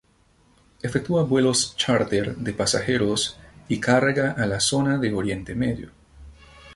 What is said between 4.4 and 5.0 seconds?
la zona